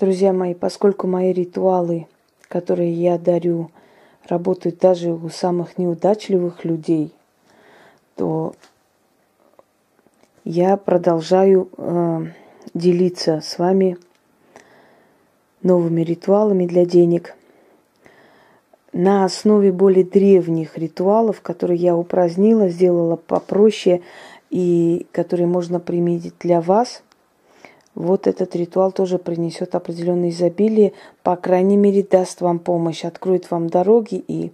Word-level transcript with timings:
Друзья 0.00 0.32
мои, 0.32 0.54
поскольку 0.54 1.06
мои 1.06 1.32
ритуалы, 1.32 2.08
которые 2.48 2.92
я 2.92 3.16
дарю, 3.16 3.70
работают 4.28 4.80
даже 4.80 5.12
у 5.12 5.28
самых 5.28 5.78
неудачливых 5.78 6.64
людей, 6.64 7.12
то 8.16 8.56
я 10.42 10.76
продолжаю 10.76 11.68
э, 11.76 12.26
делиться 12.74 13.40
с 13.40 13.56
вами 13.56 13.96
новыми 15.62 16.00
ритуалами 16.00 16.66
для 16.66 16.84
денег 16.84 17.36
на 18.92 19.24
основе 19.24 19.70
более 19.70 20.04
древних 20.04 20.76
ритуалов, 20.76 21.40
которые 21.40 21.78
я 21.78 21.96
упразднила, 21.96 22.68
сделала 22.68 23.14
попроще 23.14 24.02
и 24.50 25.06
которые 25.12 25.46
можно 25.46 25.78
применить 25.78 26.34
для 26.40 26.60
вас. 26.60 27.04
Вот 27.94 28.26
этот 28.26 28.56
ритуал 28.56 28.90
тоже 28.90 29.18
принесет 29.18 29.74
определенное 29.74 30.30
изобилие, 30.30 30.92
по 31.22 31.36
крайней 31.36 31.76
мере, 31.76 32.02
даст 32.02 32.40
вам 32.40 32.58
помощь, 32.58 33.04
откроет 33.04 33.50
вам 33.50 33.68
дороги 33.68 34.24
и 34.26 34.52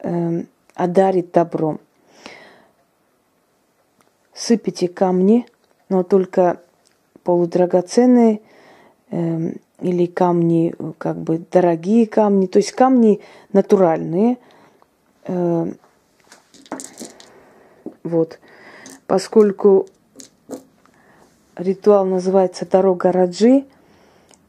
э, 0.00 0.42
одарит 0.74 1.32
добром. 1.32 1.80
Сыпите 4.32 4.88
камни, 4.88 5.46
но 5.88 6.04
только 6.04 6.60
полудрагоценные 7.24 8.40
э, 9.10 9.52
или 9.80 10.06
камни, 10.06 10.74
как 10.98 11.16
бы 11.16 11.42
дорогие 11.50 12.06
камни, 12.06 12.46
то 12.46 12.58
есть 12.58 12.72
камни 12.72 13.20
натуральные. 13.52 14.38
Э, 15.24 15.72
вот. 18.04 18.38
Поскольку 19.08 19.88
ритуал 21.56 22.04
называется 22.04 22.66
«Дорога 22.70 23.12
Раджи», 23.12 23.64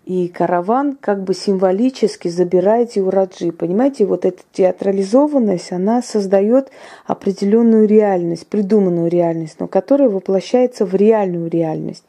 и 0.06 0.28
караван 0.28 0.98
как 1.02 1.24
бы 1.24 1.34
символически 1.34 2.28
забирает 2.28 2.96
у 2.96 3.10
Раджи. 3.10 3.52
Понимаете, 3.52 4.06
вот 4.06 4.24
эта 4.24 4.44
театрализованность, 4.54 5.72
она 5.72 6.04
создает 6.04 6.70
определенную 7.06 7.88
реальность, 7.88 8.46
придуманную 8.46 9.10
реальность, 9.10 9.56
но 9.60 9.68
которая 9.68 10.10
воплощается 10.10 10.86
в 10.86 10.94
реальную 10.94 11.50
реальность. 11.50 12.04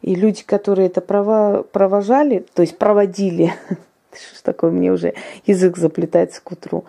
И 0.00 0.14
люди, 0.14 0.42
которые 0.44 0.86
это 0.86 1.02
провожали, 1.02 2.46
то 2.54 2.62
есть 2.62 2.78
проводили, 2.78 3.52
что 4.12 4.42
такое, 4.42 4.70
мне 4.70 4.90
уже 4.90 5.12
язык 5.44 5.76
заплетается 5.76 6.40
к 6.42 6.52
утру, 6.52 6.84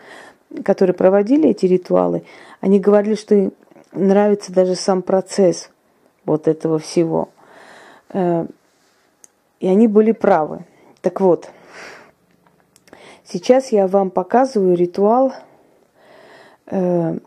которые 0.63 0.93
проводили 0.93 1.49
эти 1.49 1.65
ритуалы, 1.65 2.23
они 2.61 2.79
говорили, 2.79 3.15
что 3.15 3.35
им 3.35 3.53
нравится 3.91 4.53
даже 4.53 4.75
сам 4.75 5.01
процесс 5.01 5.69
вот 6.23 6.47
этого 6.47 6.79
всего– 6.79 7.27
и 8.13 9.67
они 9.67 9.87
были 9.87 10.11
правы. 10.11 10.65
Так 11.01 11.19
вот, 11.21 11.49
сейчас 13.23 13.71
я 13.71 13.87
вам 13.87 14.09
показываю 14.09 14.75
ритуал, 14.75 15.33
э, 16.67 17.17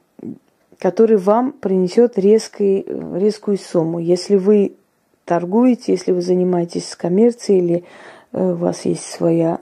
который 0.79 1.17
вам 1.17 1.53
принесет 1.53 2.19
резкий, 2.19 2.87
резкую 2.87 3.59
сумму. 3.59 3.99
Если 3.99 4.37
вы 4.37 4.77
торгуете, 5.25 5.93
если 5.93 6.13
вы 6.13 6.23
занимаетесь 6.23 6.95
коммерцией 6.95 7.59
или 7.59 7.85
э, 8.33 8.53
у 8.53 8.55
вас 8.55 8.85
есть 8.85 9.05
своя 9.05 9.61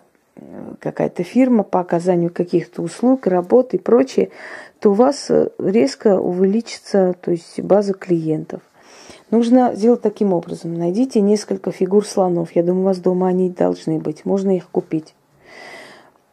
какая-то 0.80 1.22
фирма 1.22 1.62
по 1.62 1.80
оказанию 1.80 2.30
каких-то 2.30 2.82
услуг, 2.82 3.26
работ 3.26 3.72
и 3.72 3.78
прочее, 3.78 4.30
то 4.80 4.90
у 4.90 4.94
вас 4.94 5.30
резко 5.58 6.18
увеличится 6.18 7.14
то 7.20 7.30
есть 7.30 7.60
база 7.60 7.94
клиентов. 7.94 8.62
Нужно 9.34 9.74
сделать 9.74 10.00
таким 10.00 10.32
образом. 10.32 10.74
Найдите 10.74 11.20
несколько 11.20 11.72
фигур 11.72 12.06
слонов. 12.06 12.52
Я 12.52 12.62
думаю, 12.62 12.82
у 12.82 12.84
вас 12.84 12.98
дома 12.98 13.26
они 13.26 13.50
должны 13.50 13.98
быть. 13.98 14.24
Можно 14.24 14.56
их 14.56 14.68
купить. 14.68 15.12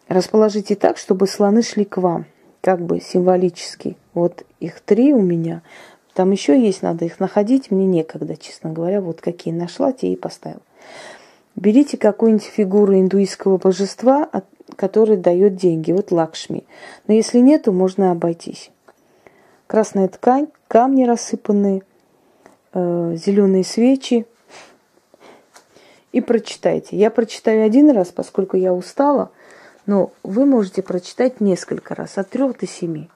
Расположите 0.07 0.75
так, 0.75 0.99
чтобы 0.99 1.25
слоны 1.25 1.63
шли 1.63 1.83
к 1.83 1.97
вам, 1.97 2.25
как 2.61 2.79
бы 2.79 3.01
символически. 3.01 3.97
Вот 4.13 4.45
их 4.59 4.81
три 4.81 5.15
у 5.15 5.19
меня. 5.19 5.63
Там 6.13 6.29
еще 6.29 6.61
есть, 6.61 6.83
надо 6.83 7.05
их 7.05 7.19
находить. 7.19 7.71
Мне 7.71 7.87
некогда, 7.87 8.37
честно 8.37 8.69
говоря. 8.69 9.01
Вот 9.01 9.19
какие 9.19 9.51
нашла, 9.51 9.93
те 9.93 10.13
и 10.13 10.15
поставила. 10.15 10.61
Берите 11.55 11.97
какую-нибудь 11.97 12.45
фигуру 12.45 12.93
индуистского 12.93 13.57
божества, 13.57 14.29
который 14.75 15.17
дает 15.17 15.55
деньги. 15.55 15.91
Вот 15.91 16.11
Лакшми. 16.11 16.65
Но 17.07 17.15
если 17.15 17.39
нету, 17.39 17.71
можно 17.71 18.11
обойтись. 18.11 18.69
Красная 19.65 20.07
ткань, 20.07 20.49
камни 20.67 21.05
рассыпанные– 21.05 21.81
э, 22.73 23.15
зеленые 23.15 23.63
свечи 23.63 24.25
и 26.11 26.21
прочитайте. 26.21 26.97
Я 26.97 27.11
прочитаю 27.11 27.65
один 27.65 27.89
раз, 27.91 28.09
поскольку 28.09 28.57
я 28.57 28.73
устала, 28.73 29.31
но 29.85 30.11
вы 30.23 30.45
можете 30.45 30.81
прочитать 30.81 31.41
несколько 31.41 31.95
раз, 31.95 32.17
от 32.17 32.29
трех 32.29 32.57
до 32.57 32.67
семи. 32.67 33.09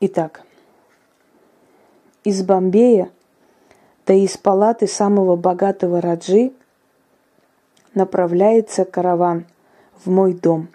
Итак, 0.00 0.42
из 2.22 2.42
Бомбея, 2.42 3.10
да 4.06 4.14
из 4.14 4.36
палаты 4.36 4.86
самого 4.86 5.36
богатого 5.36 6.00
Раджи 6.00 6.52
направляется 7.94 8.84
караван 8.84 9.44
в 10.04 10.08
мой 10.10 10.34
дом. 10.34 10.68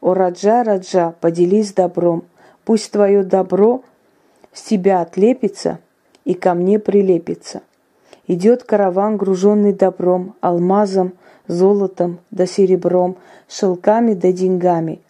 О, 0.00 0.14
Раджа, 0.14 0.62
Раджа, 0.62 1.14
поделись 1.20 1.72
добром, 1.72 2.24
пусть 2.64 2.92
твое 2.92 3.22
добро 3.22 3.82
с 4.52 4.62
тебя 4.62 5.00
отлепится 5.00 5.78
и 6.24 6.34
ко 6.34 6.54
мне 6.54 6.78
прилепится. 6.78 7.62
Идет 8.26 8.64
караван, 8.64 9.16
груженный 9.16 9.72
добром, 9.72 10.34
алмазом, 10.40 11.12
золотом 11.46 12.20
да 12.30 12.46
серебром, 12.46 13.16
шелками 13.48 14.14
да 14.14 14.30
деньгами. 14.32 15.00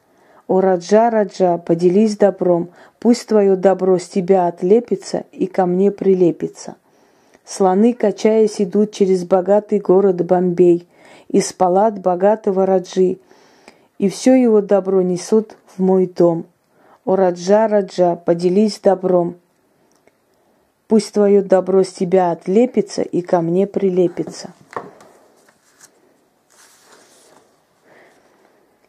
О, 0.49 0.61
Раджа, 0.61 1.11
Раджа, 1.11 1.59
поделись 1.59 2.17
добром, 2.17 2.71
пусть 2.99 3.29
твое 3.29 3.57
добро 3.57 3.99
с 3.99 4.09
тебя 4.09 4.47
отлепится 4.47 5.25
и 5.33 5.47
ко 5.47 5.67
мне 5.67 5.91
прилепится. 5.91 6.77
Слоны, 7.45 7.95
качаясь, 7.95 8.61
идут 8.61 8.93
через 8.93 9.25
богатый 9.25 9.81
город 9.81 10.25
Бомбей, 10.25 10.89
из 11.29 11.53
палат 11.53 12.01
богатого 12.01 12.67
Раджи, 12.67 13.19
и 13.99 14.09
все 14.09 14.35
его 14.35 14.61
добро 14.61 15.03
несут 15.03 15.57
в 15.67 15.83
мой 15.83 16.07
дом. 16.07 16.47
О, 17.07 17.17
Раджа, 17.17 17.67
Раджа, 17.67 18.15
поделись 18.15 18.79
добром. 18.79 19.37
Пусть 20.87 21.15
твое 21.15 21.41
добро 21.41 21.83
с 21.83 21.93
тебя 21.93 22.31
отлепится 22.31 23.01
и 23.01 23.23
ко 23.23 23.41
мне 23.41 23.67
прилепится. 23.67 24.53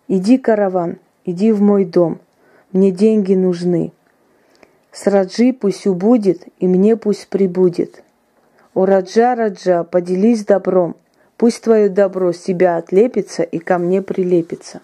Иди, 0.09 0.37
караван, 0.37 0.99
иди 1.23 1.53
в 1.53 1.61
мой 1.61 1.85
дом, 1.85 2.19
мне 2.73 2.91
деньги 2.91 3.33
нужны. 3.33 3.93
С 4.91 5.07
Раджи 5.07 5.53
пусть 5.53 5.87
убудет, 5.87 6.47
и 6.59 6.67
мне 6.67 6.97
пусть 6.97 7.29
прибудет. 7.29 8.03
О, 8.73 8.85
Раджа, 8.85 9.35
Раджа, 9.35 9.85
поделись 9.85 10.43
добром, 10.43 10.97
пусть 11.37 11.63
твое 11.63 11.87
добро 11.87 12.33
с 12.33 12.39
тебя 12.39 12.75
отлепится 12.75 13.43
и 13.43 13.57
ко 13.57 13.77
мне 13.77 14.01
прилепится 14.01 14.81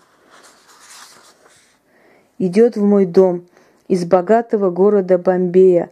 идет 2.38 2.76
в 2.76 2.84
мой 2.84 3.06
дом 3.06 3.46
из 3.88 4.06
богатого 4.06 4.70
города 4.70 5.18
Бомбея, 5.18 5.92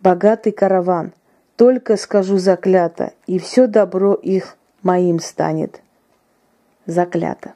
богатый 0.00 0.52
караван. 0.52 1.12
Только 1.56 1.96
скажу 1.96 2.38
заклято, 2.38 3.12
и 3.26 3.38
все 3.38 3.66
добро 3.66 4.14
их 4.14 4.56
моим 4.82 5.20
станет. 5.20 5.82
Заклято. 6.86 7.52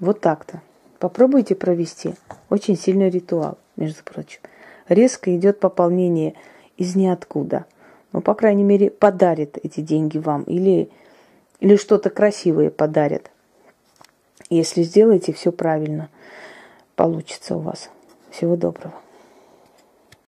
Вот 0.00 0.20
так-то. 0.20 0.62
Попробуйте 0.98 1.54
провести. 1.54 2.14
Очень 2.48 2.76
сильный 2.76 3.08
ритуал, 3.08 3.56
между 3.76 4.02
прочим. 4.02 4.40
Резко 4.88 5.34
идет 5.36 5.60
пополнение 5.60 6.34
из 6.76 6.96
ниоткуда. 6.96 7.66
Ну, 8.12 8.20
по 8.20 8.34
крайней 8.34 8.64
мере, 8.64 8.90
подарит 8.90 9.58
эти 9.62 9.80
деньги 9.80 10.18
вам 10.18 10.42
или, 10.42 10.90
или 11.60 11.76
что-то 11.76 12.10
красивое 12.10 12.70
подарят. 12.70 13.30
Если 14.48 14.82
сделаете 14.82 15.32
все 15.32 15.52
правильно, 15.52 16.08
получится 16.96 17.56
у 17.56 17.60
вас. 17.60 17.90
Всего 18.30 18.56
доброго. 18.56 18.94